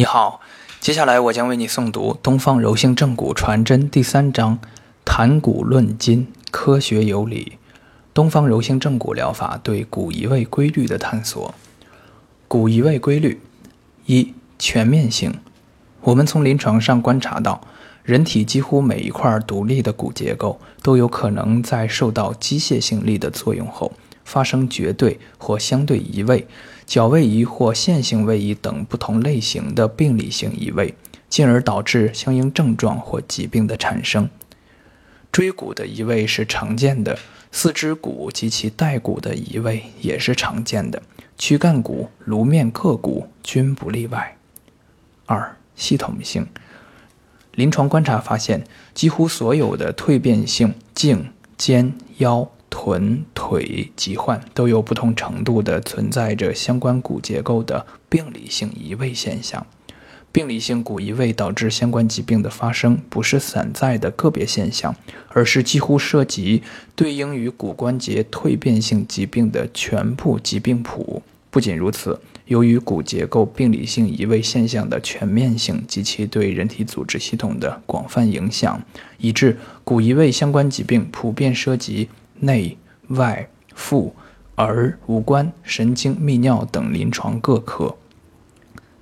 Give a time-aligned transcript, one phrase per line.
[0.00, 0.40] 你好，
[0.80, 4.58] 接下来我将为你诵读《东方柔性正骨传真》第三章
[5.04, 7.58] 《谈骨论今，科学有理》。
[8.14, 11.54] 东方柔性正骨疗法对骨移位规律的探索。
[12.48, 13.42] 骨移位规律
[14.06, 15.38] 一全面性。
[16.00, 17.60] 我们从临床上观察到，
[18.02, 23.92] 人体几乎每一块独立的骨结构都有可能在受到机械性力的作用后
[24.24, 26.48] 发生绝对或相对移位。
[26.90, 30.92] 角位移或线性位移等不同类型的病理性移位，
[31.28, 34.28] 进而导致相应症状或疾病的产生。
[35.30, 37.16] 椎骨的移位是常见的，
[37.52, 41.00] 四肢骨及其带骨的移位也是常见的，
[41.38, 44.36] 躯干骨、颅面各骨均不例外。
[45.26, 46.44] 二、系统性。
[47.54, 48.64] 临床观察发现，
[48.94, 52.50] 几乎所有的蜕变性颈、肩、腰。
[52.70, 59.66] 臀、腿疾患都有不同程度的存在着相关骨结构的病理性移位现象。
[60.32, 64.94] 病理性骨移位导致相关疾病的发生，不是散在的个别现象，
[65.30, 66.62] 而是几乎涉及
[66.94, 71.20] 对应于骨关节蜕变性疾病的全部疾病谱。
[71.50, 78.80] 不仅如此，由于骨结构病理性移位现象的全面性及其对人体组织系统的广泛影响，
[79.18, 82.08] 以致骨移位相关疾病普遍涉及。
[82.40, 82.76] 内
[83.08, 84.14] 外妇
[84.56, 87.96] 儿五官神经泌尿等临床各科。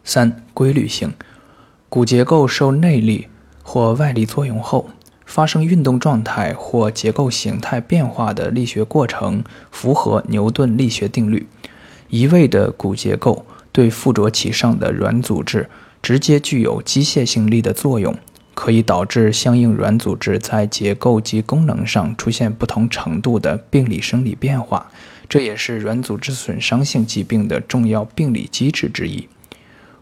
[0.04, 1.12] 三规律性，
[1.88, 3.28] 骨结构受内力
[3.62, 4.90] 或外力作用后
[5.26, 11.46] 发生运动状态或结构形态变化的力学过程，符合牛顿力学定律。
[12.08, 15.68] 移位的骨结构对附着其上的软组织
[16.00, 18.16] 直接具有机械性力的作用。
[18.60, 24.90] 可以导致相应软组织在结构及功能上出现不同程度的病理生理变化，
[25.28, 29.28] 这也是软组织损伤性疾病的重要病理机制之一。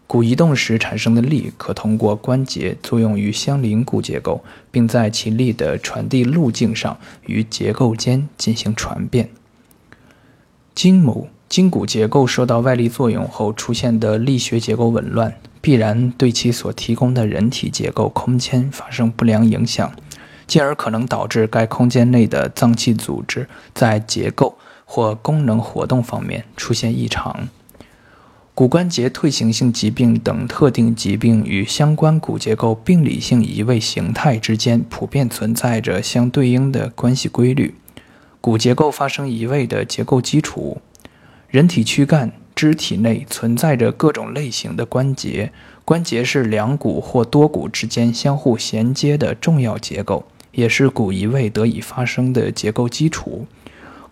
[0.07, 6.97] 骨移动时产生的力可通过关节作用于相邻骨结构，并在其力的传递路径上
[7.27, 9.29] 与结构间进行传变。
[10.73, 15.35] 筋膜筋骨结构受到外力作用后出现的力学结构紊乱。
[15.67, 19.91] 必然对其所提供的人体结构空间发生不良影响，
[20.47, 27.49] 进而可能导致该空间内的脏器组织在结构或功能活动方面出现异常。
[28.55, 37.75] 骨关节退行性疾病等特定疾病与相关骨结构病理性移位形态之间普遍存在着相对应的关系规律。
[38.39, 40.81] 骨结构发生移位的结构基础，
[41.49, 42.31] 人体躯干。
[42.57, 45.53] 肢体内存在着各种类型的关节，
[45.85, 53.45] 关节是两骨或多骨之间相互衔接的重要结构，也是骨移位得以发生的结构基础。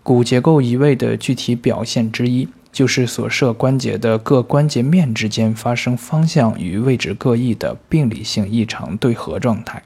[0.03, 9.81] 骨结构移位的具体表现之一，就是所涉关节的各关节面之间发生方向与位置各异的病理性异常对合状态。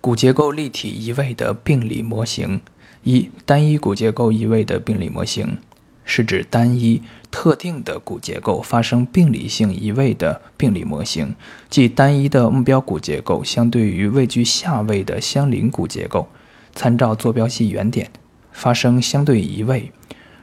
[0.00, 2.62] 骨结构立体移位的病理模型
[3.04, 5.58] 一，单一骨结构移位的病理模型。
[6.04, 11.34] 是指单一特定的骨结构发生病理性移位的病理模型，
[11.70, 16.28] 即单一的目标骨结构相对于位居下位的相邻骨结构，
[16.74, 18.10] 参照坐标系原点
[18.52, 19.92] 发生相对移位，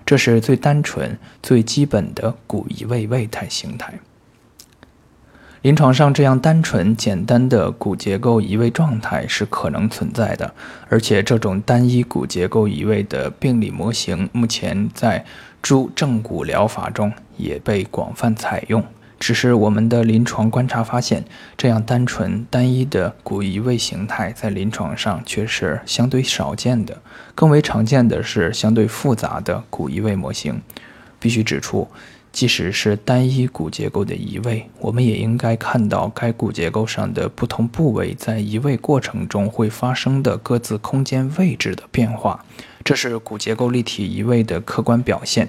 [0.06, 4.00] 这是最单纯、最基本的骨移位位态形态。
[5.62, 10.56] 临床上，这样单纯简单的骨结构移位状态是可能存在的，
[10.88, 15.26] 而且这种单一骨结构移位的病理模型，目前在
[15.62, 18.84] 诸正骨疗法中也被广泛采用。
[19.20, 21.26] 只是我们的临床观察发现，
[21.58, 26.98] 这样单纯单一的骨移位形态在临床上却是相对少见的。
[27.36, 30.62] 更为常见的是相对复杂的骨移位模型。
[31.20, 31.88] 必须指出。
[32.32, 42.46] 即使是单一骨结构的移位，我们也应该看到该骨结构上的不同部位在移位过程中会发生的各自空间位置的变化，
[42.90, 45.48] 这是骨结构立体移位的客观表现。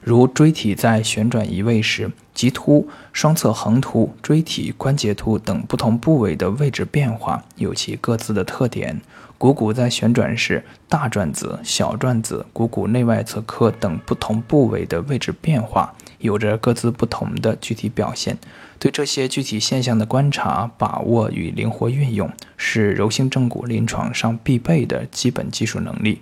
[0.00, 9.00] 如椎体在旋转移位时，棘突、双侧横突、椎体、关节突等不同部位的位置变化有其各自的特点。
[9.38, 18.36] 股骨在旋转时，大转子、小转子、股骨内外侧髁等不同部位的位置变化有着各自不同的具体表现。
[18.80, 26.20] 对这些具体现象的观察、把握与灵活运用，是柔性正骨临床上必备的基本技术能力。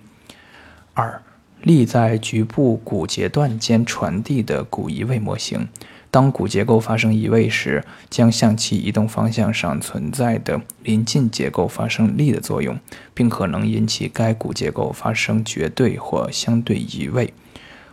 [0.93, 1.21] 二。
[1.61, 5.67] 力在局部骨节段间传递的骨移位模型，
[6.09, 12.79] 当骨结构发生移位时，将向其移动方向上存在的邻近结构发生力的作用，
[13.13, 17.31] 并可能引起该骨结构发生绝对或相对移位。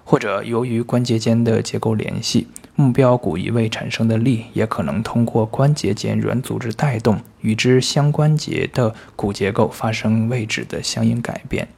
[0.02, 11.68] 或者由于关节间的结构联系，目标骨移位产生的力也可能通过关节间软组织带动与之相关节的骨结构发生位置的相应改变。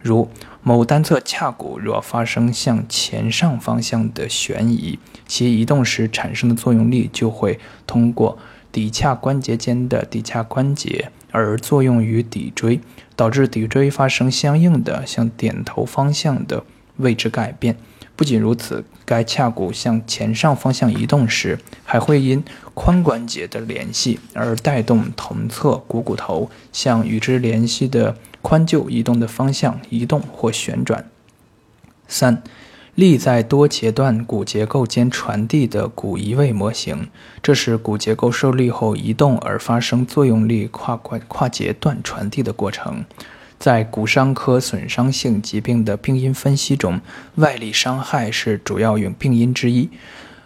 [0.00, 0.30] 如
[0.62, 8.38] 某单侧髂骨若发生向前上方向的旋移，其移动时产生的作用力就会通过
[8.72, 12.80] 骶髂关节间的骶髂关节而作用于骶椎，
[13.16, 16.62] 导致骶椎发生相应的向点头方向的
[16.98, 17.76] 位置改变。
[18.14, 31.04] 不仅如此，该髂骨向前上方向移动时，还会因髋关节的联系而带动同侧股骨头向与之联系的髋臼移动的方向移动或旋转。
[32.08, 32.42] 三、
[32.94, 37.08] 力在多节段骨结构间传递的骨移位模型，
[37.42, 43.04] 这是骨结构受力后移动而发生作用力跨跨跨节段传递的过程。
[43.58, 47.00] 在骨伤科损伤性疾病的病因分析中，
[47.34, 49.90] 外力伤害是主要病因之一，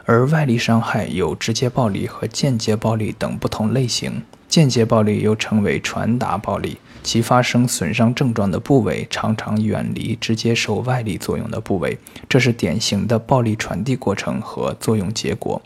[0.05, 4.23] 而外力伤害有直接暴力和间接暴力等不同类型。
[4.55, 11.99] 间接暴力又称为传达暴力，其发生损伤症状的部位常常远离直接受外力作用的部位，
[12.29, 15.61] 这是典型的暴力传递过程和作用结果，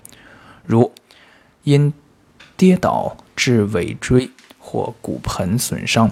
[0.64, 0.90] 如
[1.64, 1.92] 因
[2.56, 6.10] 跌倒致尾椎或骨盆损伤。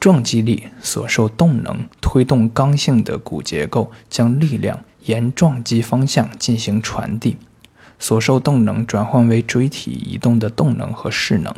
[0.00, 7.36] 撞击力所受动能推动刚性的骨结构将力量沿撞击方向进行传递，
[7.98, 11.54] 所受动能转换为椎体移动的动能和势能，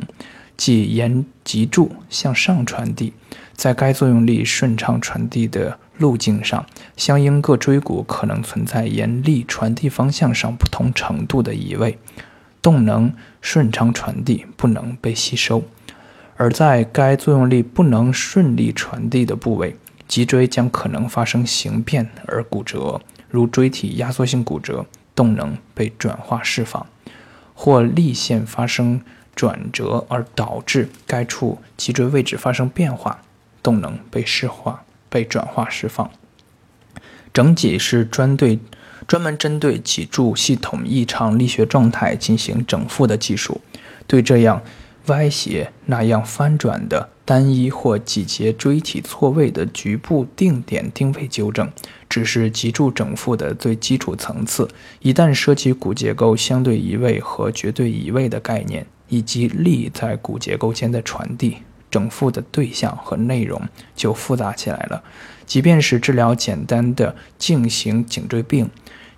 [0.56, 3.12] 即沿脊柱向上传递。
[3.54, 6.64] 在该作用力顺畅传递的路径上，
[6.96, 11.98] 相应各椎骨可能存在沿力传递方向上不同程度的移位，
[12.62, 15.64] 动能顺畅传递不能被吸收。
[16.36, 19.76] 而在该作用力不能顺利传递的部位，
[20.06, 24.86] 脊椎将可能发生形变而骨折，如椎体压缩性骨折，
[25.18, 26.86] 动能被转化释放；
[27.52, 29.00] 或力线发生
[29.34, 33.20] 转折而导致该处脊椎位置发生变化，
[33.60, 36.08] 动能被释化、被转化释放。
[37.32, 38.60] 整脊是专对
[39.08, 43.60] 专门针对脊柱系统异常力学状态进行整复的技术，
[44.06, 44.62] 对这样。
[45.08, 51.70] 歪斜那样翻转的单一或几节椎体错位的局部定点定位纠正，
[52.08, 54.66] 只是脊柱整复的最基础层次。
[55.00, 61.58] 一旦涉及骨结构相对移位和绝对移位的概念，以及力在骨结构间的传递，
[61.90, 63.60] 整复的对象和内容
[63.94, 65.02] 就复杂起来了。
[65.44, 68.70] 即便是治疗简单的颈型颈椎病，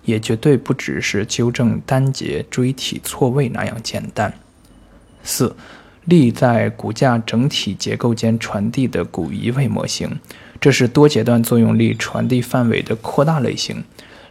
[0.03, 4.33] 也绝对不只是纠正单节椎体错位那样简单。
[5.23, 5.55] 四。
[6.05, 10.19] 力在骨架整体结构间传递的骨移位模型，
[10.59, 13.83] 这是多节段作用力传递范围的扩大类型。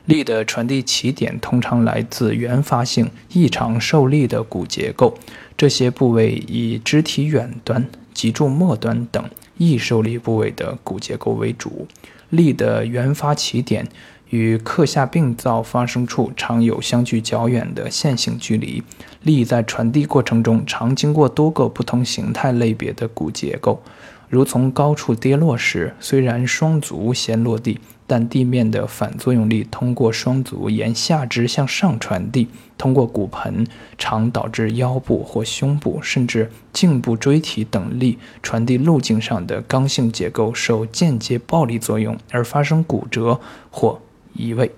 [0.07, 5.17] 力的传递起点通常来自原发性异常受力的骨结构，
[5.57, 9.25] 这些部位以肢体远端、脊柱末端等
[9.59, 11.87] 易受力部位的骨结构为主。
[12.31, 13.87] 力的原发起点。
[14.31, 18.83] 与髁下病灶发生处常有相距较远的线性距离，
[19.23, 23.83] 力在传递过程中常经过多个不同形态类别的骨结构，
[24.29, 27.79] 如从高处跌落时，虽然双足先落地。
[28.07, 33.65] 但地面的反作用力通过双足沿下肢向上传递，通过骨盆，
[33.97, 43.39] 常导致腰部或胸部甚至颈部椎体等力传递路径上的刚性结构受间接暴力作用而发生骨折
[43.71, 44.01] 或
[44.35, 44.71] 移位。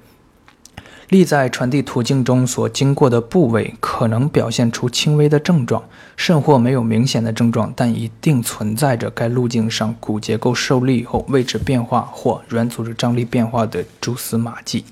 [1.09, 5.85] 力在传递途径中所经过的部位可能表现出轻微的症状，
[6.17, 14.87] 甚或没有明显的症状，但一定存在着该路径上骨结构受力后位置变化或软组织张力变化的蛛丝马迹。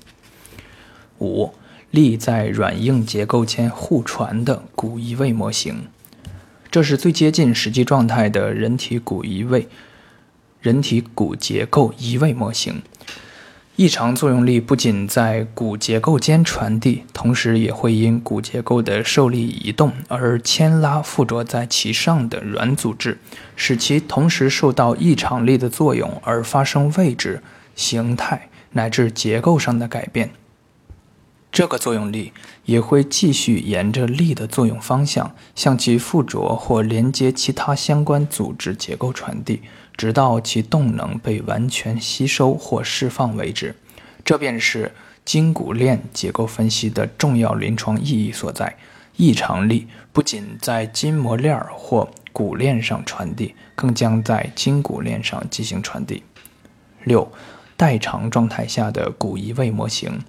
[1.17, 1.51] 五、
[1.89, 5.87] 力在软硬结构间互传的骨移位模型，
[6.69, 9.67] 这是最接近实际状态的人体骨移位、
[10.59, 12.83] 人体骨结构移位模型。
[13.81, 23.17] 异常作用力不仅在骨结构间传递，同时也会因骨结构的受力移动而牵拉附着在其上的软组织，
[23.55, 27.41] 使其同时受到异常力的作用而发生位置、
[27.75, 30.29] 形态乃至结构上的改变。
[31.51, 32.33] 这个作用力
[32.65, 39.63] 也会继续沿着力的作用方向向其附着或连接其他相关组织结构传递。
[39.95, 43.75] 直到其动能被完全吸收或释放为止，
[44.25, 44.91] 这便是
[45.23, 48.75] 筋骨链结构分析的重要临床意义所在。
[49.17, 56.23] 异常力不仅在筋膜链或骨链上传递，更将在筋骨链上进行传递。
[57.03, 57.31] 六，
[57.77, 60.19] 代偿状态下的骨移位模型。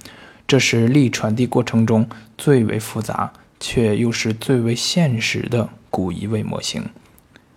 [0.47, 6.85] 这是力传递过程中最为复杂，却又是最为现实的骨移位模型。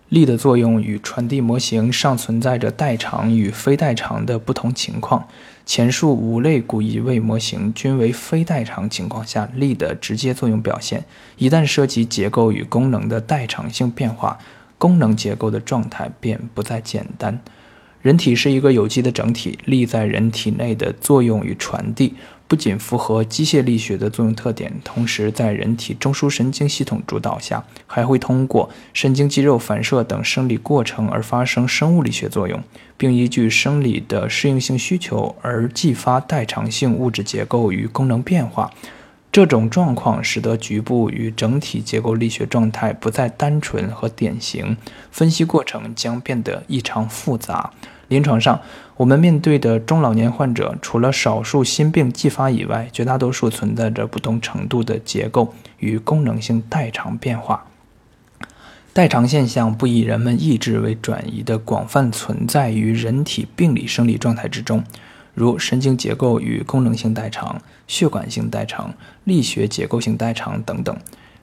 [0.08, 5.26] 力的作用与传递模型尚存在着代偿与非代偿的不同情况。
[5.64, 11.04] 前述五类骨移位模型均为非代偿情况下力的直接作用表现。
[11.38, 14.38] 一旦涉及结构与功能的代偿性变化，
[14.78, 17.40] 功能结构的状态便不再简单。
[18.00, 22.14] 人体是一个有机的整体，力在人体内的作用与传递。
[22.48, 32.62] 不仅符合机械力学的作用特点，同时在人体中枢神经系统主导下，还会通过神经肌肉反射等生理过程而发生生物力学作用，
[32.96, 38.70] 并依据生理的适应性需求而继发代偿性物质结构与功能变化。
[39.30, 44.76] 这种状况使得局部与整体结构力学状态不再单纯和典型，
[45.10, 47.70] 分析过程将变得异常复杂。
[48.08, 48.60] 临床上，
[48.96, 57.66] 我们面对的中老年患者，除了少数心病继发以外，绝大多数存在着不同程度的结构与功能性代偿变化。
[58.92, 64.82] 代偿现象不以人们意志为转移的广泛存在于人体病理生理状态之中，
[65.34, 70.96] 如神经结构与功能性代偿、血管性代偿、力学结构性代偿等等。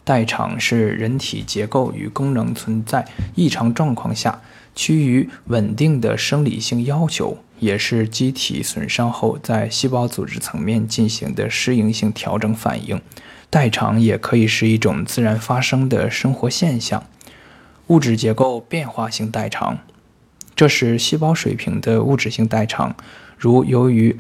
[0.03, 4.41] 代偿是人体结构与功能存在异常状况下。
[4.75, 13.00] 趋于稳定的生理性要求，也是机体损伤后在细胞组织层面进行的适应性调整反应。
[13.51, 17.05] 代偿也可以是一种自然发生的生活现象。
[17.88, 19.77] 物质结构变化性代偿，
[20.55, 22.95] 这是细胞水平的物质性代偿，
[23.38, 24.17] 如由于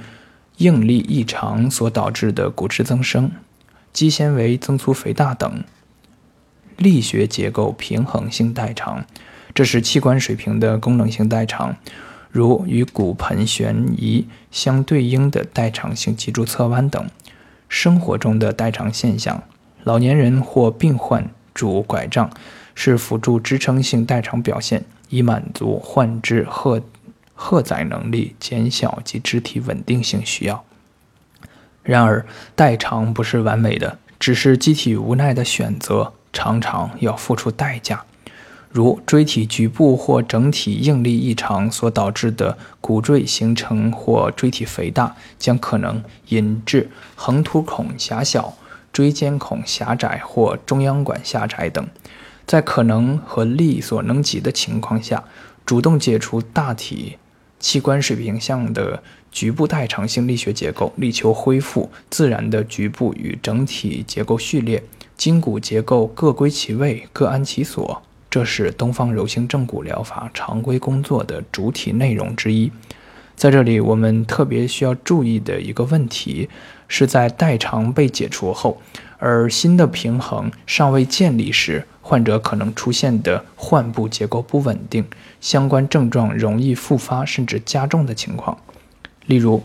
[0.57, 3.31] 应力异常所导致的骨质增生、
[3.91, 5.63] 肌纤维增粗肥大等。
[6.77, 9.05] 力学结构平衡性代偿。
[9.53, 11.75] 这是器官水平的功能性代偿，
[12.31, 17.07] 如与骨盆旋移相对应的代偿性脊柱侧弯等。
[17.69, 19.43] 生活中的代偿现象，
[19.83, 22.31] 老年人或病患拄拐杖
[22.73, 26.81] 是辅助支撑性代偿表现，以满足患肢荷
[27.45, 30.63] 荷载能力减小及肢体稳定性需要。
[31.83, 38.05] 然而，代偿不是完美的，只是机体无奈的选择，常常要付出代价。
[38.71, 48.53] 如椎体局部或整体应力异常所导致的骨赘形成或椎体肥大，将可能引致横突孔狭小、
[48.93, 51.85] 椎间孔狭窄或中央管狭窄等。
[52.47, 55.25] 在可能和力所能及的情况下，
[55.65, 57.17] 主动解除大体
[57.63, 59.01] 器官水平向的
[59.31, 64.83] 局部代偿性力学结构，力求恢复自然的局部与整体结构序列，
[65.15, 68.03] 筋骨结构各归其位，各安其所。
[68.29, 72.69] 这是东方柔性正骨疗法常规工作的主体内容之一。
[73.37, 76.49] 在这里，我们特别需要注意的一个问题，
[76.89, 78.81] 是在代偿被解除后，
[79.17, 85.03] 而新的平衡尚未建立时，患者可能出现的患部结构不稳定、
[85.41, 88.55] 相关症状容易复发甚至加重的情况，
[89.25, 89.63] 例如。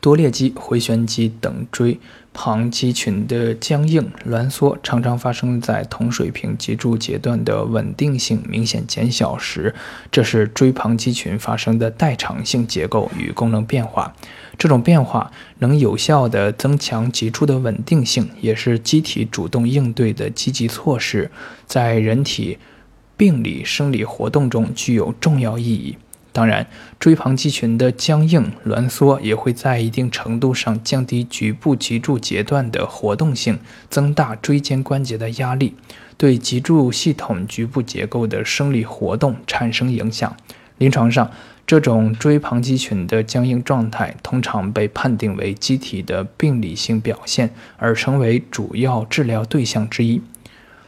[0.00, 1.98] 多裂肌、回旋肌等椎
[2.40, 9.74] 旁肌群的僵硬挛缩，常常发生在同水平脊柱节段的稳定性明显减小时，
[10.12, 14.14] 这是椎旁肌群发生的代偿性结构与功能变化。
[14.56, 21.32] 这种变化能有效地增强脊柱的稳定性，也是机体主动应对的积极措施，
[21.66, 22.58] 在人体
[23.16, 25.96] 病理生理活动中具有重要意义。
[26.38, 26.64] 当然，
[27.00, 33.58] 椎旁肌群的僵硬挛缩也会在一定程度上降低局部脊柱节段的活动性，
[33.90, 35.74] 增大椎间关节的压力，
[36.16, 40.36] 对脊柱系统局部结构的生理活动产生影响。
[40.76, 41.28] 临床上，
[41.66, 50.22] 这种椎旁肌群的僵硬状态通常被判定为机体的病理性表现，而成为主要治疗对象之一。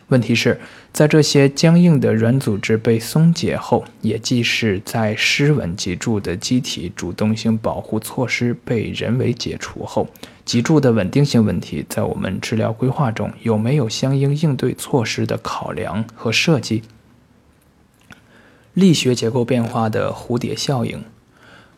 [0.06, 0.60] 问题是
[0.92, 10.08] 在这些僵硬的软组织被松解后，也即是在失稳脊柱的机体主动性保护措施被人为解除后，
[10.44, 16.82] 脊柱的稳定性问题在我们治疗规划中有没有相应应对措施的考量和设计？
[18.74, 21.04] 力学结构变化的蝴蝶效应，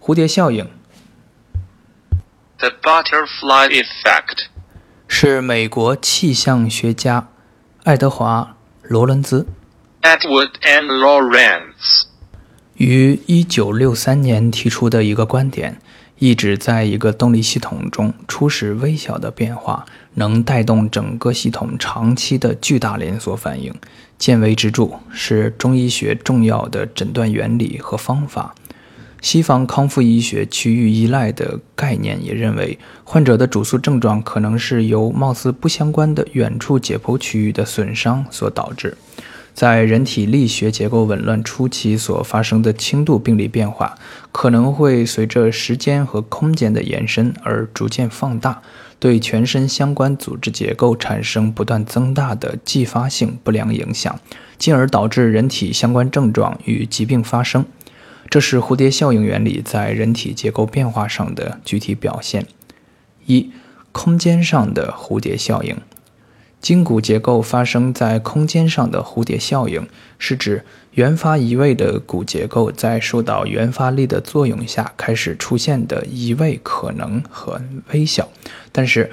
[0.01, 0.69] 蝴蝶效应
[2.59, 4.47] ，The butterfly effect，
[5.07, 7.29] 是美国气象学家。
[7.85, 8.57] 爱德华·
[8.93, 9.47] 罗伦兹
[10.03, 10.85] （Edward N.
[10.85, 12.03] Lawrence）
[12.75, 15.81] 于1963年提出的一个观点，
[16.19, 23.75] 意指在一个动力系统中，初始微小的变化能带动整个系统长期的巨大连锁反应。
[24.19, 28.55] 见微知著是中医学重要的诊断原理和方法。
[29.23, 38.97] 西方康复医学区域依赖的概念也认为，患者的主诉症状可能是由貌似不相关的远处解剖区域的损伤所导致。
[39.55, 43.95] 在人体力学结构紊乱初期所发生的轻度病理变化，
[44.33, 48.63] 可能会随着时间和空间的延伸而逐渐放大，
[48.99, 54.19] 对全身相关组织结构产生不断增大的继发性不良影响，
[54.59, 57.65] 进而导致人体相关症状与疾病发生。
[58.33, 62.47] 这是蝴蝶效应原理在人体结构变化上的具体表现。
[63.27, 63.53] 一、
[63.93, 65.77] 空间上的蝴蝶效应。
[66.59, 69.87] 筋骨结构发生在空间上的蝴蝶效应，
[70.19, 78.31] 是指原发移位的骨结构在受到原发力的作用下开始出现的移位可能很微小，
[78.73, 79.11] 但是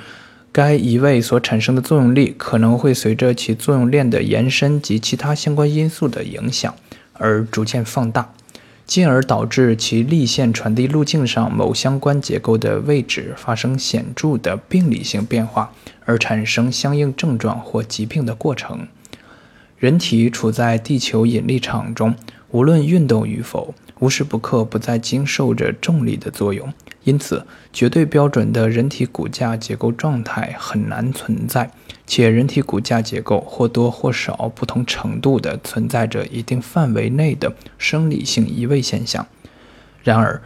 [0.54, 6.74] 该移位所产生的作用力可能会随着其作用链的延伸及其他相关因素的影响
[7.12, 8.32] 而逐渐放大。
[8.90, 15.72] 进而导致其力线传递路径上某相关结构的位置发生显著的病理性变化，
[16.06, 18.88] 而产生相应症状或疾病的过程。
[19.78, 22.16] 人体处在地球引力场中，
[22.50, 26.74] 无论运动与否，无时不刻不在经受着重力的作用。
[27.04, 31.72] 因此，绝对标准的人体骨架结构状态很难存在，
[32.06, 39.26] 且人体骨架结构或多或少、不同程度地存在着一定范围内的生理性移位现象。
[40.04, 40.42] 然而，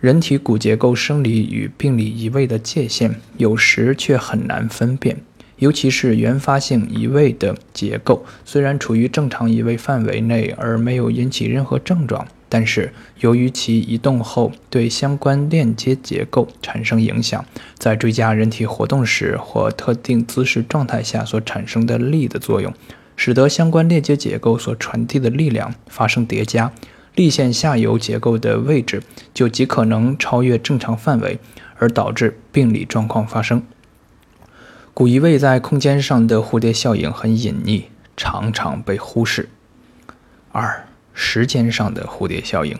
[0.00, 5.18] 人体骨结构生理与病理移位的界限有时却很难分辨，
[5.58, 12.26] 尤其是原发性移位的结构，虽然处于正常移位范围内而没有引起任何症状。
[12.48, 17.44] 但是，由于其移动后对相关链接结构产生影响，
[17.78, 22.72] 在追加人体活动时或特定姿势状态下所产生的力的作用，
[23.16, 26.72] 使得相关链接结构所传递的力量发生叠加，
[27.14, 29.02] 力线下游结构的位置
[29.34, 31.38] 就极可能超越正常范围，
[31.76, 33.62] 而导致病理状况发生。
[34.94, 37.84] 骨移位在空间上的蝴蝶效应很隐匿，
[38.16, 39.50] 常常被忽视。
[40.50, 40.87] 二。
[41.20, 42.78] 时间上的蝴蝶效应，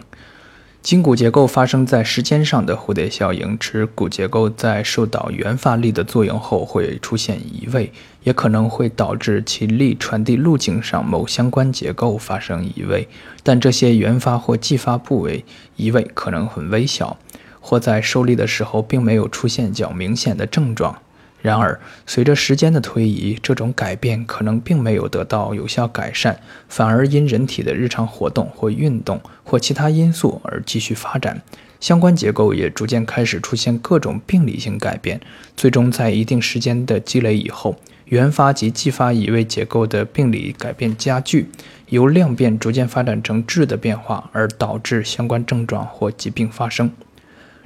[0.81, 13.09] 筋骨结构发生在时间上的蝴蝶效应，指骨结构在受到原发力的作用后会出现移位，也可能会导致其力传递路径上某相关结构发生移位，
[13.43, 17.19] 但这些原发或继发部位移位可能很微小，
[17.61, 21.03] 或在受力的时候并没有出现较明显的症状。
[21.41, 31.41] 然而，随着时间的推移，这种改变可能并没有得到有效改善，反而因人体的日常活动或运动或其他因素而继续发展。
[31.79, 35.21] 相关结构也逐渐开始出现各种病理性改变，
[35.57, 41.49] 最终在一定时间的积累以后，原发及继发移位结构的病理改变加剧，
[41.91, 46.91] 由量变逐渐发展成质的变化，而导致相关症状或疾病发生。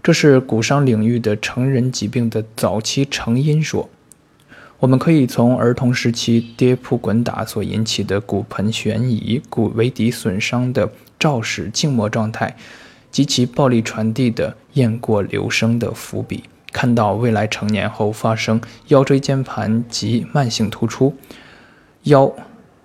[0.02, 3.88] 这是骨伤领域的成人疾病的早期成因说。
[4.80, 12.56] 我们可以从儿童时期跌扑滚打所引起的骨盆悬移、骨围底损伤的肇始静默状态
[13.12, 21.16] 及其暴力传递的雁过留声的伏笔，看到未来成年后发生腰椎间盘及慢性突出、
[22.02, 22.34] 腰、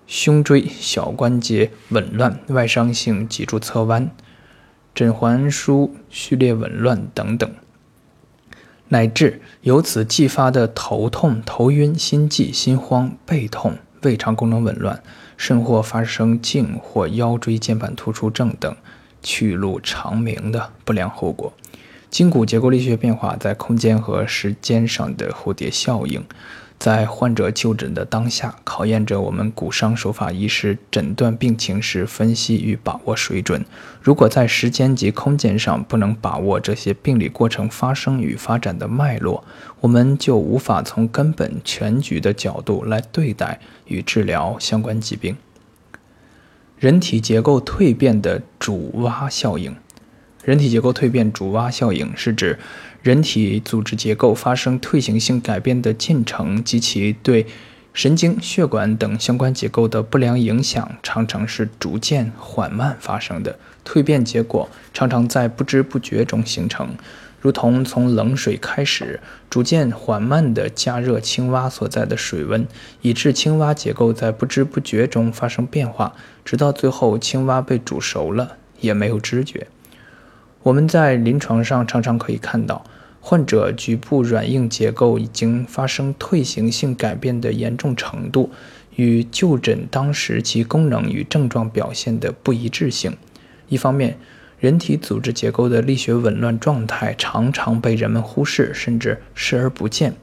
[0.06, 4.08] 胸椎小关节紊乱、外伤性脊柱侧弯。
[4.98, 7.48] 枕环枢序列紊乱等等，
[8.88, 15.04] 乃至由此继发的头痛、头晕、心悸、心慌、背痛、胃肠功能紊乱，
[15.38, 18.76] 甚或发生颈或腰椎间盘突出症等
[19.22, 21.54] 去路长明的不良后果。
[22.10, 26.26] 筋骨结构力学变化在空间和时间上的蝴蝶效应。
[26.80, 33.66] 在患者就诊的当下，考验着我们骨伤手法医师诊断病情时分析与把握水准。
[34.02, 39.44] 如果在时间及空间上不能把握这些病理过程发生与发展的脉络，
[39.82, 45.36] 我们就无法从根本全局的角度来对待与治疗相关疾病。
[46.78, 49.76] 人体结构蜕变的主蛙效应。
[50.48, 52.58] 人体结构蜕变主蛙效应是指。
[53.04, 57.46] 人体组织结构发生退行性改变的进程及其对
[57.94, 63.60] 神经、血管等相关结构的不良影响，常常是逐渐缓慢发生的。
[63.86, 66.96] 蜕变结果常常在不知不觉中形成，
[67.42, 72.66] 如同从冷水开始，逐渐缓慢地加热青蛙所在的水温，
[73.02, 76.14] 以致青蛙结构在不知不觉中发生变化，
[76.46, 79.68] 直到最后青蛙被煮熟了，也没有知觉。
[80.64, 82.84] 我们在临床上常常可以看到，
[83.22, 88.50] 患者局部软硬结构已经发生退行性改变的严重程度，
[88.96, 93.16] 与就诊当时其功能与症状表现的不一致性。
[93.70, 94.18] 一方面，
[94.60, 100.16] 人体组织结构的力学紊乱状态常常被人们忽视，甚至视而不见。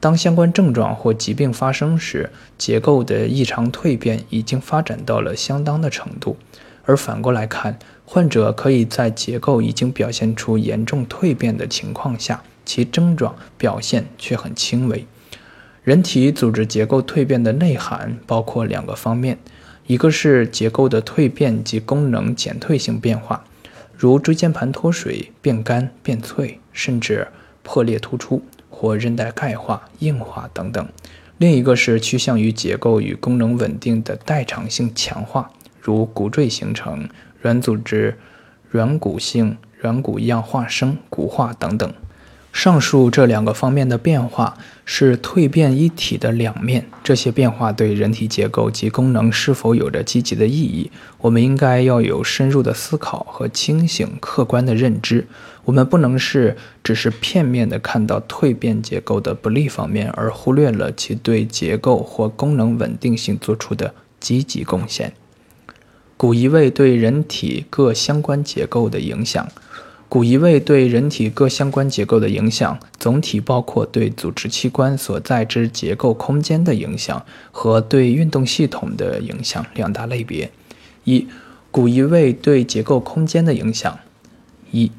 [0.00, 6.36] 当相关症状或疾病发生时，结构的异常蜕变已经发展到了相当的程度。
[6.84, 15.06] 而反过来看，患者可以在结构已经表现出严重蜕变的情况下，其症状表现却很轻微。
[15.84, 19.38] 人体组织结构蜕变的内涵包括两个方面，
[19.86, 23.44] 一个是结构的蜕变及功能减退性变化。
[23.96, 27.28] 如椎间盘脱水、变干、变脆，甚至
[27.62, 30.86] 破裂突出或韧带钙化、硬化等等；
[31.38, 37.08] 另一个是趋向于结构与功能稳定的代偿性强化，如骨赘形成、
[37.40, 38.16] 软组织
[38.70, 41.92] 软骨性软骨样化生、骨化等等。
[42.52, 50.90] 上述这两个方面的变化是蜕变一体的两面，这些变化对人体结构及功能是否有着积极的意义，
[51.22, 55.26] 我们应该要有深入的思考和清醒客观的认知。
[55.64, 65.14] 我们不能是只是片面的看到蜕变结构的不利方面，而忽略了其对结构或功能稳定性做出的积极贡献。
[66.22, 69.48] 骨移位对人体各相关结构的影响。
[70.08, 80.48] 骨移位对人体各相关结构的影响，总体包括对组织器官所在之结构空间的影响和对运动系统的影响两大类别。
[81.02, 81.26] 一、
[81.72, 83.98] 骨移位对结构空间的影响。
[84.70, 84.92] 一、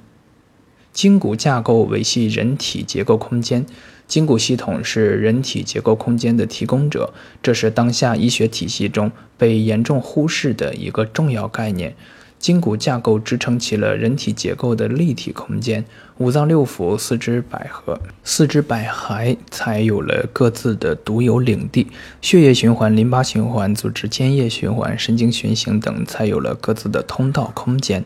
[0.91, 3.65] 筋骨架构维系人体结构空间，
[4.07, 11.95] 筋骨系统是人体结构空间的提供者，这是当下医学体系中被严重忽视的一个重要概念。
[12.37, 15.85] 筋骨架构支撑起了人体结构的立体空间，
[16.17, 21.87] 五脏六腑、四肢百合、四肢百骸才有了各自的独有领地，
[22.21, 28.03] 血液循环、淋巴循环、组织间液循环、神经循行等才有了各自的通道空间。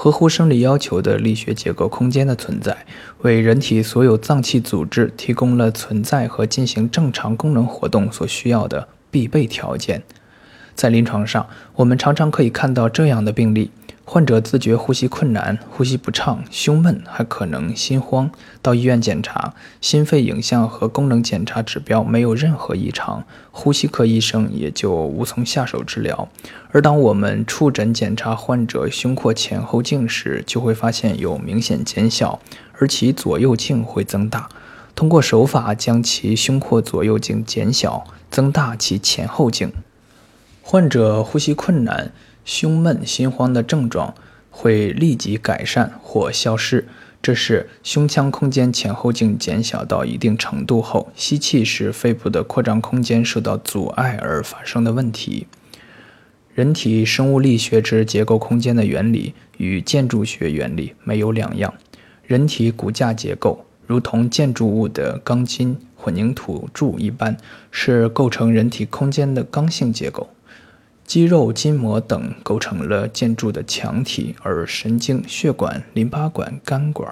[0.00, 2.86] 合乎生理要求的力学结构空间的存在，
[3.22, 10.04] 为人体所有脏器组织提供了存在和进行正常功能活动所需要的必备条件。
[10.76, 13.72] 在临床上，我们常常可以看到这样的病例。
[14.10, 18.30] 患者自觉呼吸困难、呼吸不畅、胸闷，还可能心慌。
[18.62, 26.26] 到医院检查，心肺影像和功能检查指标没有任何异常，呼吸科医生也就无从下手治疗。
[26.70, 32.40] 而当我们触诊检查患者胸廓前后径时，就会发现有明显减小，
[32.78, 34.48] 而其左右径会增大。
[34.94, 39.70] 通过手法将其胸廓左右径减小，增大其前后径。
[40.62, 42.10] 患者呼吸困难。
[42.48, 44.14] 胸闷、心慌的症状
[44.50, 46.88] 会立即改善或消失，
[47.20, 55.46] 这是胸腔空间前后径减小到一定程度后，吸气时肺部的扩张空间受到阻碍而发生的问题。
[56.54, 61.74] 人体生物力学之结构空间的原理与建筑学原理没有两样。
[62.24, 67.36] 人体骨架结构如同建筑物的钢筋、混凝土柱一般，
[67.70, 70.30] 是构成人体空间的刚性结构。
[71.08, 77.10] 肌肉、筋膜等构成了建筑的墙体，而神经、血管、淋巴管、肝管、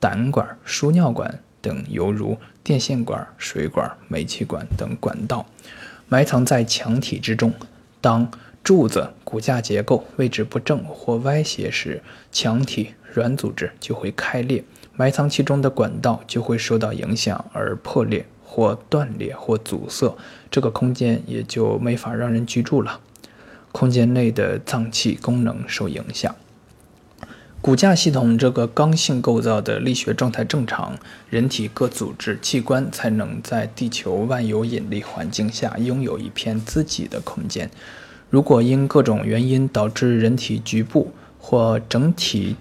[0.00, 5.46] 胆管、输尿管等犹如电线管、水管、煤气管等管道，
[6.08, 7.52] 埋藏在墙体之中。
[8.00, 8.28] 当
[8.64, 14.64] 柱子骨架结构位置不正或歪斜时，墙体软组织就会开裂，
[14.96, 20.16] 埋藏其中的管道就会受到影响而破裂或断裂或阻塞，
[20.50, 22.98] 这个空间也就没法让人居住了。
[23.76, 26.34] 空间内的脏器功能受影响。
[27.60, 30.96] 骨架系统这个刚性构造的力学状态正常，
[31.28, 37.70] 人体各组织器官才能在地球万有引力环境下拥有一片自己的空间。
[38.30, 42.56] 如果因各种原因导致人体局部或整体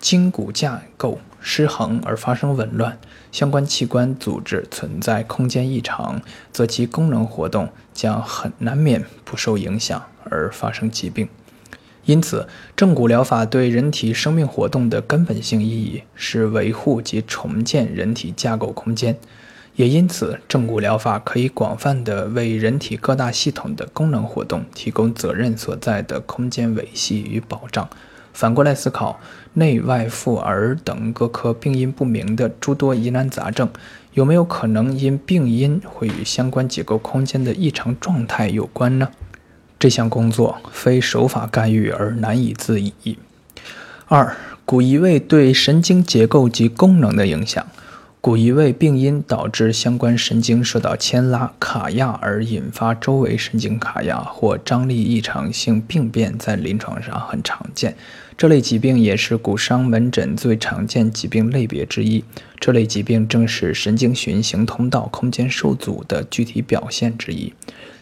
[0.00, 2.98] 筋骨架构失衡而发生紊乱，
[3.30, 10.02] 相关器官组织存在空间异常，则其功能活动将很难免不受影响。
[10.30, 11.28] 而发生疾病，
[12.06, 19.18] 因此正骨疗法对人体生命活动的根本性意义是维护及重建人体架构空间，
[19.76, 27.86] 也因此正骨疗法可以广泛地为人体各大系统的功能活动提供责任所在的空间维系与保障。
[28.32, 29.20] 反过来思考，
[29.54, 33.68] 内外妇儿等各科病因不明的诸多疑难杂症，
[34.12, 39.08] 有没有可能因病因会与相关结构空间的异常状态有关呢？
[39.78, 43.18] 这项工作非手法干预而难以自已。
[44.06, 47.66] 二、骨移位对神经结构及功能的影响。
[48.20, 57.94] 骨移位病因导致相关神经受到牵拉、卡压而引发周围神经卡压或张力异常性病变，在临床上很常见。
[58.36, 62.24] 这类疾病也是骨伤门诊最常见疾病类别之一。
[62.58, 67.52] 这类疾病正是神经循行通道空间受阻的具体表现之一。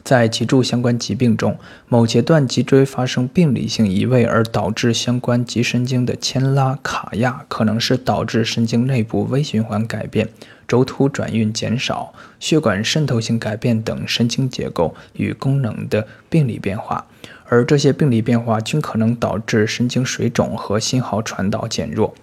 [0.03, 10.29] 在脊柱相关疾病中，某节段脊椎发生病理性移位而导致相关脊神经的牵拉卡压，可能是导致神经内部微循环改变、
[10.67, 17.07] 轴突转运减少、血管渗透性改变等神经结构与功能的病理变化，
[17.53, 22.15] 而这些病理变化均可能导致神经水肿和信号传导减弱。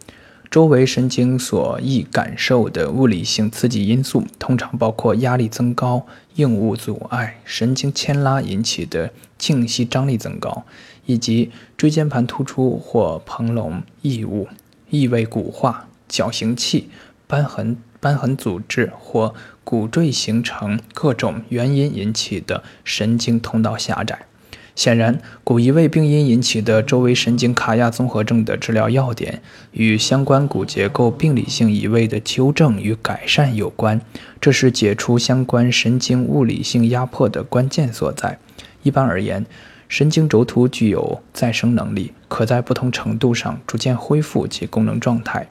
[0.50, 10.64] 周围神经所易感受的物理性刺激因素，通常包括压力增高、硬物阻碍、神经牵拉引起的静息张力增高，
[11.06, 14.48] 以及椎间盘突出或膨隆异物、
[14.90, 16.90] 异位骨化、矫形器、
[17.28, 24.26] 瘢痕、瘢痕组织或骨赘形成各种原因引起的神经通道狭窄。
[24.80, 29.42] 显然，骨移位病因引起的周围神经卡压综合症的治疗要点
[29.74, 34.00] 与相关骨结构病理性移位的纠正与改善有关，
[34.40, 38.40] 这是解除相关神经物理性压迫的关键所在。
[38.82, 39.46] 一般而言，
[39.90, 45.50] 神经轴突具有再生能力，可在不同程度上逐渐恢复其功能状态。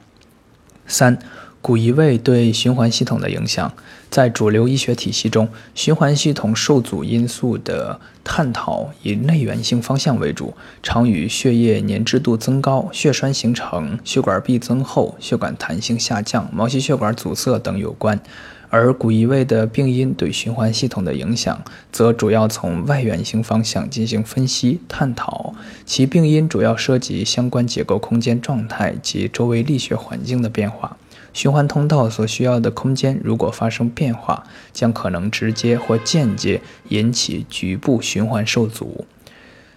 [0.87, 1.19] 三。
[1.61, 3.71] 骨移位对循环系统的影响，
[4.09, 18.19] 在主流医学体系中，循环系统受阻因素的探讨以内源性方向为主，常与血液粘滞度增高、血栓形成、血管壁增厚、血管弹性下降、毛细血管阻塞等有关。
[18.71, 25.53] 而骨移位的病因对循环系统的影响，则主要从外源性方向进行分析探讨，
[25.85, 30.97] 其病因主要涉及相关结构空间状态及周围力学环境的变化。
[31.33, 39.05] 循环通道所需要的空间如果发生变化，将可能直接或间接引起局部循环受阻。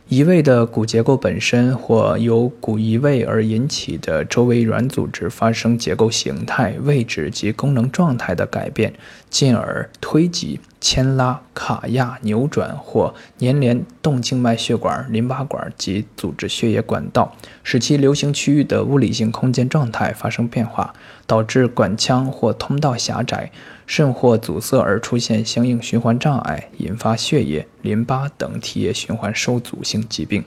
[0.08, 8.92] 移位的骨结构本身或由骨移位而引起的周围软组织发生结构形态、位置及功能状态的改变，
[9.30, 20.92] 进而推挤、牵拉、卡压、扭转或粘连动静脉血管、淋巴管及组织血液管道，使其流行区域的物理性空间状态发生变化，
[21.32, 23.50] 导致管腔或通道狭窄。
[23.86, 30.44] 肾或阻塞而出现相应循环障碍，引发血液、淋巴等体液循环受阻性疾病。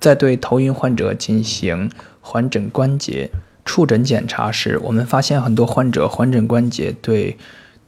[0.00, 1.90] 在对头晕患者进行
[2.22, 3.30] 环枕关节
[3.66, 7.36] 触诊检查时，我们发现很多患者环枕关节对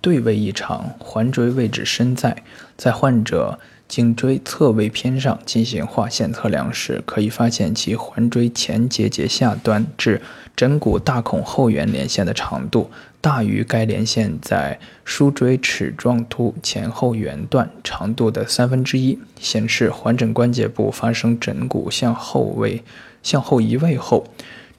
[0.03, 2.45] 对位异常，环椎位置深在。
[2.77, 10.21] 在患者颈椎侧位偏上进行划线测量时，可以发现其环椎前结节下端至
[10.55, 12.91] 枕骨大孔后缘连线的长度。
[13.21, 22.85] 大于该连线在枢椎齿状突前后缘段长度的三分之一，显示环枕关节部发生枕骨向后位、
[23.25, 24.29] 向后移位后，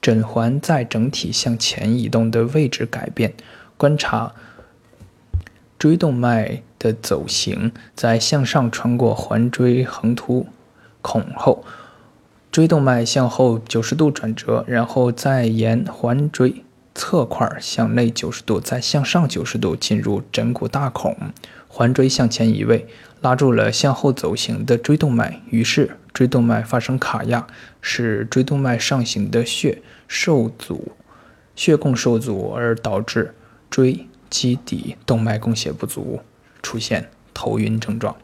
[0.00, 3.34] 枕环在整体向前移动的位置改变。
[3.76, 4.32] 观察
[5.78, 10.48] 椎动脉的走形，在向上穿过环椎横突
[11.00, 11.64] 孔后，
[12.50, 16.64] 椎动脉向后九十度转折，然后再沿环椎。
[16.92, 21.16] 侧块向内九十度，再向上九十度进入枕骨大孔，
[21.68, 22.88] 环椎向前移位，
[23.20, 27.46] 拉住了向后走行的椎动脉，于是椎动脉发生卡压，
[27.80, 30.90] 使椎动脉上行的血受阻，
[31.54, 33.34] 血供受阻，而导致
[33.70, 36.20] 椎基底动脉供血不足，
[36.62, 38.16] 出现头晕症状。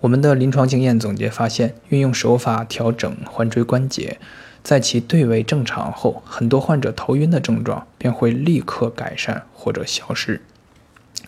[0.00, 4.18] 我们的临床经验总结发现，运用手法调整环椎关节。
[4.62, 10.42] 在其对位正常后，很多患者头晕的症状便会立刻改善或者消失。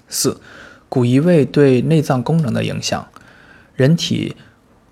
[0.09, 0.41] 四、
[0.89, 3.09] 骨移位对内脏功能的影响。
[3.75, 4.37] 人体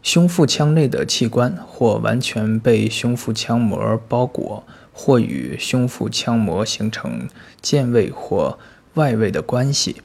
[0.03, 7.29] 胸腹腔内的器官或完全被胸腹腔膜包裹，或与胸腹腔膜形成
[7.61, 8.59] 间位或
[8.95, 10.01] 外位的关系。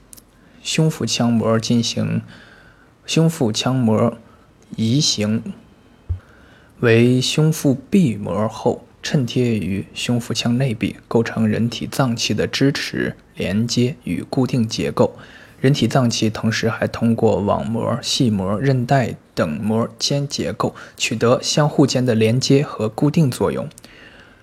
[0.66, 2.24] 胸腹腔膜进行
[3.06, 4.18] 胸腹腔膜
[4.76, 5.44] 移行。
[6.80, 15.16] 为胸腹壁膜后衬贴于胸腹腔内壁，构成人体脏器的支持、连接与固定结构。
[15.62, 23.70] 人体脏器同时还通过网膜、细膜、韧带等膜间结构取得相互间的连接和固定作用。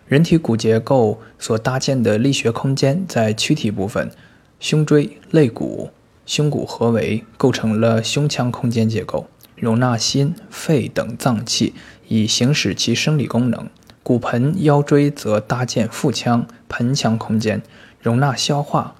[0.06, 4.12] 人体骨结构所搭建的力学空间，在躯体部分，
[4.60, 5.90] 胸椎、肋骨、
[6.24, 11.74] 胸骨合围，构成了胸腔空间结构，容纳心、肺等脏器。
[12.08, 13.70] 以行使其生理功能，
[14.02, 17.62] 骨盆、腰椎则搭建腹腔、盆腔空间，
[18.00, 18.94] 容纳消化、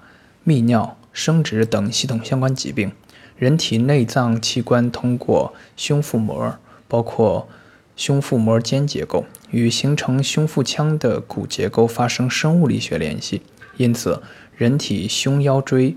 [0.45, 2.91] 泌尿、生殖等系统相关疾病。
[3.37, 6.57] 人体内脏器官通过胸腹膜，
[6.87, 7.47] 包括
[7.95, 13.43] 胸腹膜间结构，与形成胸腹腔的骨结构发生生物力学联系。
[13.77, 14.23] 因此，
[14.55, 15.95] 人体胸腰椎、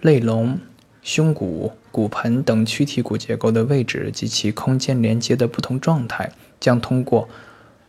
[0.00, 0.58] 肋龙、
[1.02, 7.28] 胸骨、骨盆等躯体骨结构的位置及其空间连接的不同状态，将通过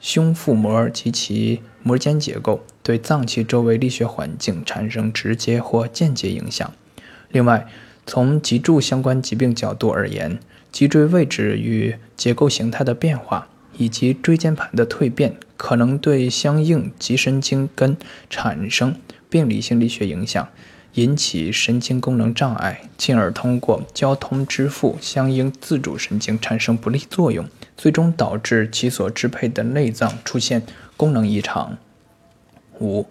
[0.02, 6.74] 胸腹膜及其膜间结构对脏器周围力学环境产生直接或间接影响。
[7.30, 7.66] 另外，
[8.06, 10.38] 从脊柱相关疾病角度而言，
[10.70, 13.48] 脊椎位置与结构形态的变化，
[13.78, 17.96] 以及椎间盘的蜕变，可能对相应脊神经根
[18.30, 18.96] 产生
[19.30, 20.50] 病理性力学影响，
[20.94, 30.64] 引起神经功能障碍，进而通过交通支付相应自主神经产生不利作用，最终导致其所支配的内脏出现
[30.98, 31.78] 功能异常。
[32.80, 33.06] 五、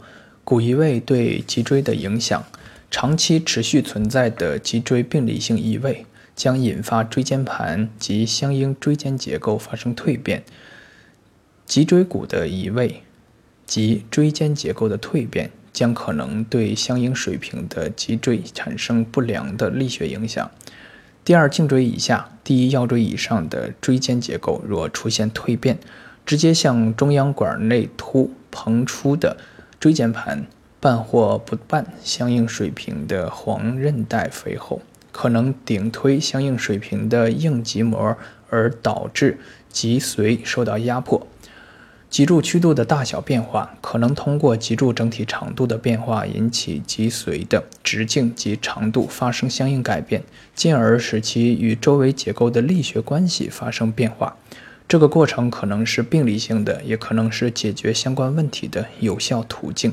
[0.45, 2.45] 骨移位对脊椎的影响。
[2.93, 10.43] 长期持续存在的脊椎病理性移位将引发椎间盘及相应椎间结构发生蜕变。
[11.65, 13.05] 脊椎骨的移位
[13.65, 20.51] 及椎间结构的蜕变将可能对相应水平的脊椎产生不良的力学影响。
[21.25, 25.79] 第二颈椎以下、第一腰椎以上的椎间结构若出现蜕变，
[26.25, 29.37] 直接向中央管内突膨出的
[29.79, 30.47] 椎间盘。
[30.83, 34.81] 半或不半相应水平的黄韧带肥厚，
[35.13, 38.17] 可能顶推相应水平的硬脊膜，
[38.49, 41.27] 而导致脊髓受到压迫。
[42.11, 54.37] 脊柱曲度的大小变化，可能通过脊柱整体长度的变化引起脊髓的直径及长度发生相应改变，进而使其与周围结构的力学关系发生变化。
[54.89, 59.93] 这个过程可能是病理性的，也可能是解决相关问题的有效途径。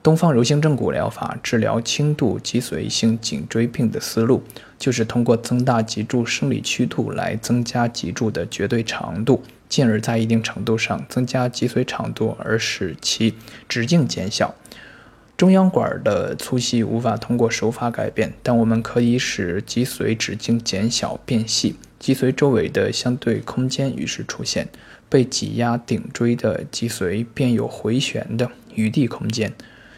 [0.00, 4.44] 东方柔性正骨疗法治疗轻度脊髓性颈椎病的思路，
[4.78, 13.34] 就是通过增大脊柱生理曲度来增加脊柱的绝对长度，进而，在一定程度上增加脊髓长度，而使其
[13.68, 14.54] 直径减小。
[15.36, 24.68] 中央管的粗细无法通过手法改变，但我们可以使脊髓直径减小变细，脊髓周围的相对空间于是出现，
[25.08, 29.52] 被挤压顶椎的脊髓便有回旋的余地空间。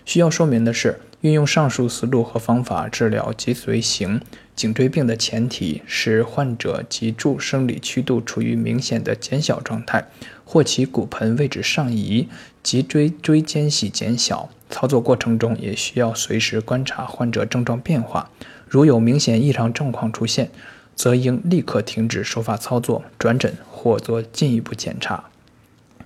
[0.04, 4.22] 需要说明的是，运用上述思路和方法治疗脊髓型
[4.56, 10.06] 颈椎病的前提是患者脊柱生理曲度处于明显的减小状态，
[10.44, 12.28] 或其骨盆位置上移，
[12.62, 14.48] 脊椎椎间隙减小。
[14.70, 18.30] 操作过程中也需要随时观察患者症状变化，
[18.66, 20.50] 如有明显异常状况出现，
[20.94, 25.24] 则应立刻停止手法操作，转诊或做进一步检查。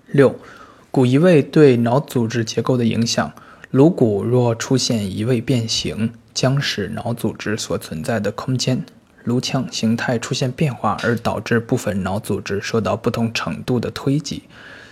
[0.07, 0.35] 六、
[0.91, 3.33] 骨移位对脑组织结构的影响。
[3.75, 8.87] 颅骨若出现移位变形，将使脑组织所存在的空间
[9.25, 14.45] 颅腔形态出现变化，而导致部分脑组织受到不同程度的推挤。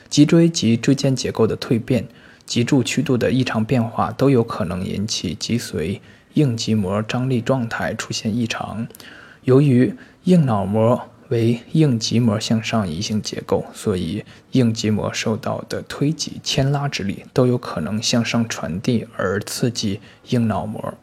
[0.08, 2.08] 脊椎及椎间结构的蜕变、
[2.44, 6.00] 脊柱曲度的异常变化，都有可能引起脊髓
[6.34, 8.88] 硬脊膜张力状态出现异常。
[9.44, 11.08] 由于硬脑膜。
[11.32, 20.94] 为硬脊膜向上移行结构，所以硬脊膜受到的推挤、牵拉之力都有可能向上传递，而刺激硬脑膜。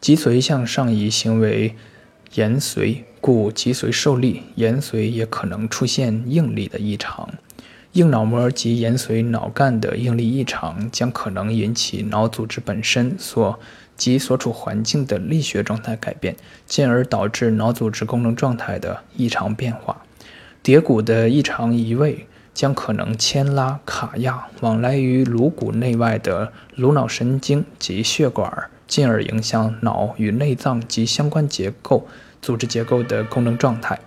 [0.00, 1.76] 脊髓向上移行为
[2.34, 7.28] 延髓，故脊髓受力，延髓也可能出现应力的异常。
[7.92, 13.60] 硬脑膜及延髓脑干的应力异常，将可能引起脑组织本身所。
[13.96, 20.02] 及所处环境的力学状态改变，进而导致脑组织功能状态的异常变化。
[20.62, 32.06] 蝶骨的异常移位将可能牵拉、卡压往来于颅骨内外的颅脑神经及血管，进而影响脑与内脏及相关结构
[32.40, 33.98] 组织结构的功能状态。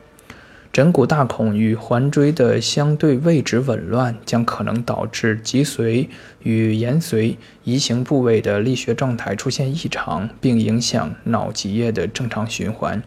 [0.76, 6.10] 枕骨大孔与环椎的相对位置紊乱，将可能导致脊髓
[6.44, 13.02] 与延髓移行部位的力学状态出现异常，并影响脑脊液的正常循环。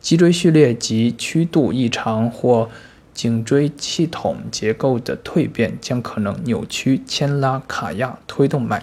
[0.00, 2.70] 脊椎序列及曲度异常或
[3.12, 8.82] 颈椎系统结构的蜕变，将可能扭曲、牵拉、卡压、推动脉，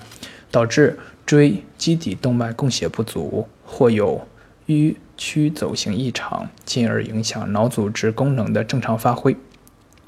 [0.52, 4.28] 导致椎基底动脉供血不足，或有
[4.67, 4.94] 淤。
[5.24, 9.38] 曲走行异常，进而影响脑组织功能的正常发挥。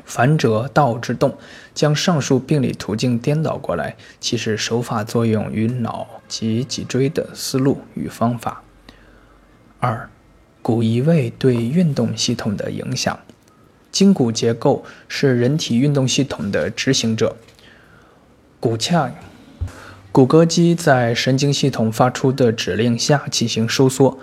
[0.04, 1.38] 反者道之动，
[1.76, 8.64] 将上述病理途径颠倒过来，其实手法作用于脑及脊椎的思路与方法。
[9.80, 10.10] 二、
[10.64, 13.20] 骨移位对运动系统的影响。
[13.92, 17.36] 筋骨结构是人体运动系统的执行者，
[18.60, 19.12] 骨架。
[20.12, 24.20] 骨骼肌在神经系统发出的指令下进行收缩，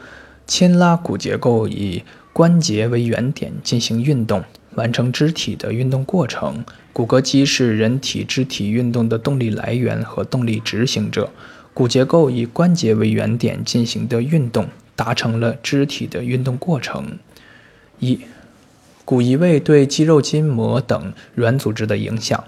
[0.50, 4.42] 牵拉骨结构以关节为原点进行运动，
[4.74, 6.64] 完成肢体的运动过程。
[6.92, 11.30] 骨骼肌是人体肢体运动的动力来源和动力执行者。
[11.72, 17.16] 骨结构以关节为原点进行的运动，达成了肢体的运动过程。
[18.00, 18.18] 一、
[19.04, 22.42] 骨移位对肌肉、筋膜等软组织的影响。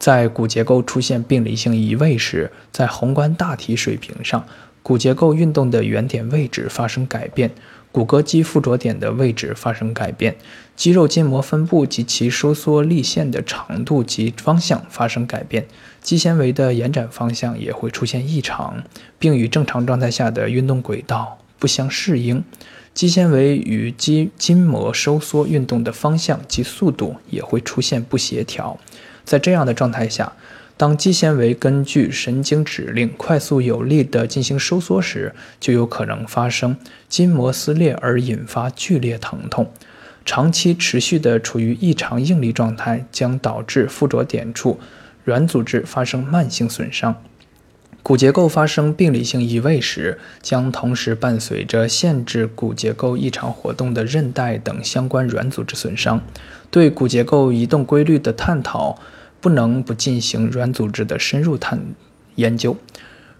[0.00, 4.44] 在骨结构出现病理性移位时，在宏观大体水平上，
[4.88, 7.50] 骨结构运动的原点位置发生改变，
[7.92, 10.34] 骨骼肌附着点的位置发生改变，
[10.76, 15.66] 肌肉筋膜分布及其收缩力线的长度及方向发生改变，
[16.00, 18.82] 肌纤维的延展方向也会出现异常，
[19.18, 22.42] 并与正常状态下的运动轨道不相适应。
[22.94, 28.78] 肌纤维与肌筋膜收缩运动的方向及速度也会出现不协调。
[29.26, 30.32] 在这样的状态下，
[30.78, 36.76] 当肌纤维根据神经指令快速有力地进行收缩时，就有可能发生
[37.08, 39.72] 筋膜撕裂而引发剧烈疼痛。
[40.24, 44.78] 长期持续地处于异常应力状态，将导致附着点处
[45.24, 47.20] 软组织发生慢性损伤。
[48.04, 56.22] 骨结构发生病理性移位时，将同时伴随着限制骨结构异常活动的韧带等相关软组织损伤。
[56.70, 58.96] 对骨结构移动规律的探讨。
[59.40, 61.80] 不能不进行软组织的深入探
[62.34, 62.76] 研究，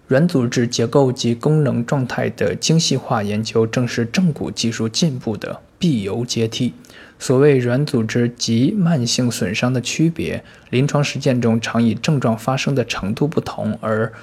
[0.07, 6.73] 软组织结构及功能状态的精细化研究正是正骨技术进步的必由阶梯。
[7.19, 14.13] 所谓软组织及慢性损伤的区别，临床实践中常以症状发生的程度不同而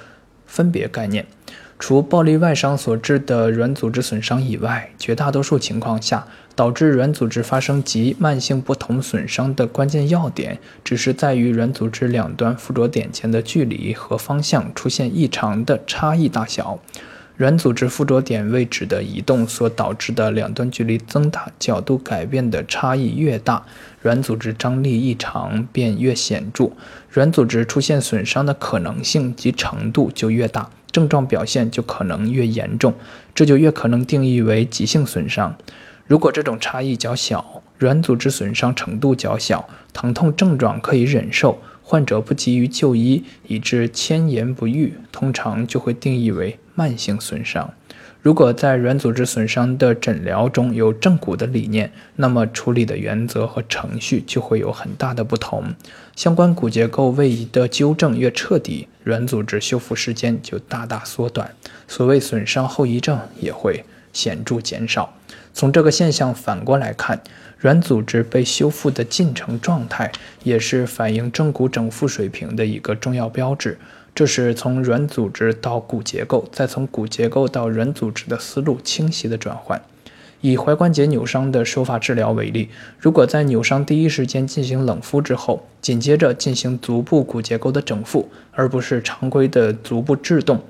[0.47, 1.25] 分别概念。
[1.77, 6.25] 除暴力外伤所致的软组织损伤以外，绝大多数情况下，
[6.57, 16.79] 导致软组织发生及慢性不同损伤的关键要点，只是在于软组织两端附着点间的距离和方向出现异常的差异大小。
[17.35, 23.63] 软组织附着点位置的移动所导致的两端距离增大、角度改变的差异越大，
[24.01, 26.71] 软组织张力异常便越显著，
[27.11, 30.71] 软组织出现损伤的可能性及程度就越大。
[30.91, 32.95] 症状表现就可能越严重，
[33.35, 35.55] 这就越可能定义为急性损伤。
[36.07, 47.73] 如果这种差异较小，软组织损伤程度较小，疼痛症状可以忍受，患者不急于就医，以致迁延不愈，通常就会定义为慢性损伤。
[48.21, 55.75] 如果在软组织损伤的诊疗中有正骨的理念，那么处理的原则和程序就会有很大的不同。
[56.15, 61.53] 相关骨结构位移的纠正越彻底，软组织修复时间就大大缩短，
[61.87, 65.13] 所谓损伤后遗症也会显著减少。
[65.57, 67.19] 从这个现象反过来看，
[67.57, 70.11] 软组织被修复的进程状态，
[70.43, 73.79] 也是反映正骨整复水平的一个重要标志。
[74.13, 79.81] 这是从软组织到骨结构，再从骨结构到软组织的思路清晰的转换。
[80.41, 90.61] 以踝关节扭伤的手法治疗为例，如果在扭伤第一时间进行冷敷之后，紧接着进行足部骨结构的整复，而不是常规的足部制动，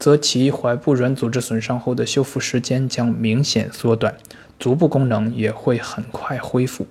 [0.00, 4.16] 则其踝部软组织损伤后的修复时间将明显缩短，
[4.58, 6.86] 足部功能也会很快恢复。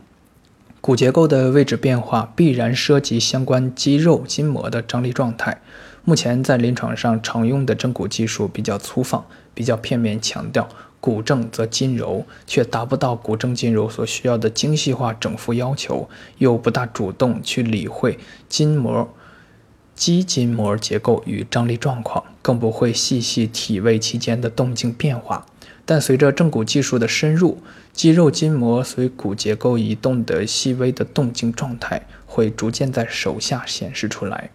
[0.80, 5.60] 骨结构的位置变化必然涉及相关肌肉筋膜的张力状态。
[6.05, 10.70] 目前在临床上常用的正骨技术比较粗放，比较片面强调
[11.01, 16.07] 骨正则筋柔，却达不到骨正筋柔所需要的精细化整复要求，
[16.38, 19.10] 又不大主动去理会筋膜、
[20.00, 25.45] 肌筋膜结构与张力状况，更不会细细体味其间的动静变化。
[25.86, 27.58] 但随着正骨技术的深入，
[27.91, 34.52] 肌肉筋膜随骨结构移动的细微的动静状态会逐渐在手下显示出来。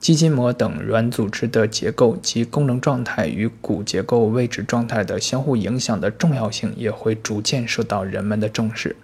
[0.00, 8.96] 肌筋膜等软组织的结构及功能状态与骨结构位置状态的相互影响的重要性也会逐渐受到人们的重视。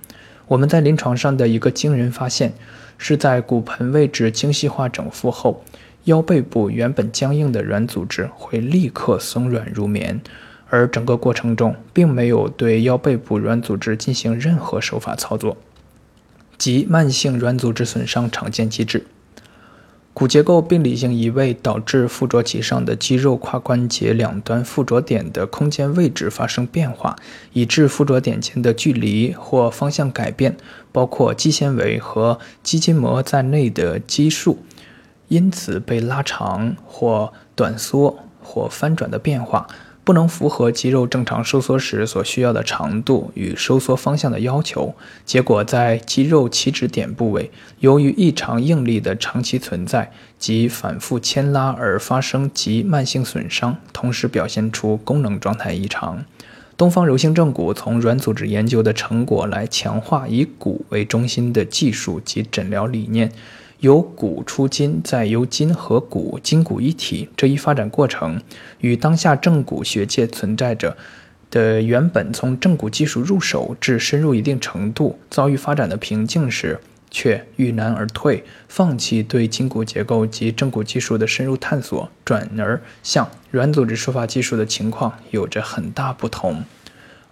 [0.48, 2.54] 我们在临床上的一个惊人发现，
[2.98, 5.62] 是在骨盆位置精细化整复后，
[6.04, 10.20] 腰背部原本僵硬的软组织会立刻松软如棉，
[10.68, 15.56] 而整个过程中并没有对腰背部软组织进行任何手法操作，
[16.58, 19.06] 即慢性软组织损伤常见机制。
[20.14, 27.16] 骨结构病理性移位导致附着其上的肌肉胯关节两端附着点的空间位置发生变化，
[27.52, 30.56] 以致附着点间的距离或方向改变，
[30.92, 34.58] 包括肌纤维和肌筋膜在内的基数，
[35.26, 39.66] 因此被拉长或短缩或翻转的变化。
[40.04, 44.94] 不能符合肌肉正常收缩时所需要的长度与收缩方向的要求，
[45.24, 47.50] 结果在肌肉起止点部位，
[47.80, 56.24] 由于异常应力的长期存在及反复牵拉而发生急慢性损伤，同时表现出功能状态异常。
[56.76, 63.32] 东方柔性正骨从软组织研究的成果来强化以骨为中心的技术及诊疗理念。
[63.80, 68.40] 由骨出筋，再由筋和骨筋骨一体这一发展过程，
[68.80, 70.96] 与当下正骨学界存在着
[71.50, 86.64] 的原本从正骨技术入手至深入一定程度遭遇发展的瓶颈时，却遇难而退，放弃对筋骨结构及正骨技术的深入探索，转而向软组织说法技术的情况有着很大不同。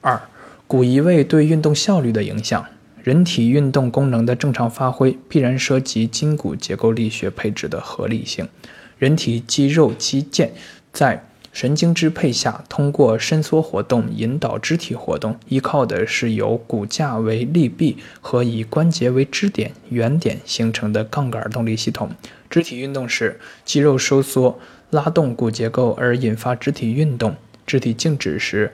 [0.01, 0.21] 二、
[0.67, 2.67] 骨移位对运动效率的影响。
[3.03, 8.49] 人体运动功能的正常发挥，必然涉及筋骨结构力学配置的合理性。
[8.97, 10.51] 人体肌肉肌腱
[10.93, 22.11] 在神经支配下，通过伸缩活动引导肢体活动，依靠的是由骨架为力臂和以关节为支点原点形成的杠杆动力系统。
[22.49, 27.33] 肢体运动时，肌肉收缩拉动骨结构而引发肢体运动；
[27.67, 28.73] 肢体静止时，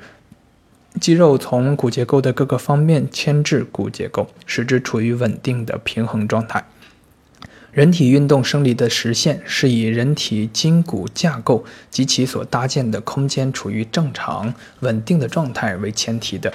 [0.98, 6.66] 肌肉从骨结构的各个方面牵制骨结构，使之处于稳定的平衡状态。
[7.70, 16.52] 人体运动生理的实现是以人体筋骨架构及其所搭建的空间处于正常稳定的状态为前提的。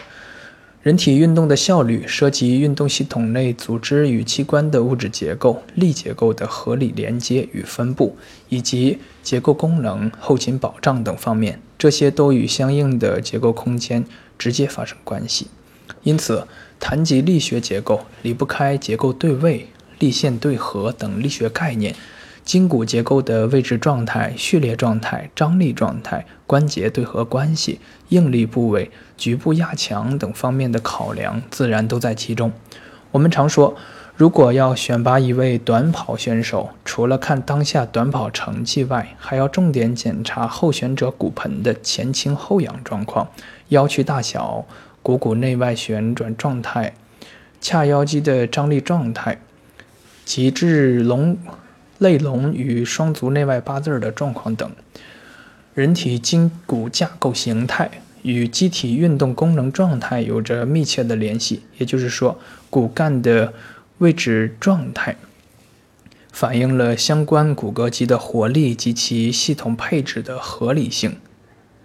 [0.81, 8.17] 人体运动的效率涉及运动系统内组织与器官的物质结构、力结构的合理连接与分布，
[8.49, 14.03] 以及结构功能、后勤保障等方面，这些都与相应的结构空间
[14.37, 15.47] 直接发生关系。
[16.03, 16.47] 因此，
[16.79, 19.67] 谈及力学结构，离不开结构对位、
[19.99, 21.95] 力线对合等力学概念。
[22.43, 27.79] 筋骨结构的位置状态、序列状态、张力状态、关节对合关系、
[28.09, 32.51] 应力部位、局部压强等方面的考量，自然都在其中。
[33.11, 33.77] 我们常说，
[34.17, 43.29] 如果要选拔一位短跑选手，除了看当下短跑成绩外，还要重点检查候选者骨盆的前倾后仰状况、
[43.73, 44.65] 腰曲大小、
[45.01, 46.93] 股骨内外旋转状态、
[47.61, 49.41] 髂腰肌的张力状态、
[50.23, 50.65] 脊柱
[51.03, 51.37] 龙。
[51.99, 54.69] 类龙与双足内外八字的状况等，
[55.73, 57.89] 人体筋骨架构形态
[58.23, 61.61] 与机体运动功能状态有着密切的联系。
[61.77, 62.37] 也就是说，
[62.69, 63.53] 骨干的
[63.99, 65.15] 位置状态
[66.33, 71.15] 反映了相关骨骼肌的活力及其系统配置的合理性。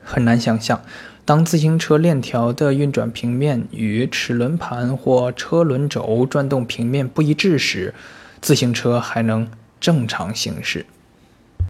[0.02, 0.82] 很难想象，
[1.28, 7.92] 当自行车链条的运转平面与齿轮盘或车轮轴转动平面不一致时，
[8.40, 9.46] 自行车还能。
[9.78, 10.86] 正常行驶。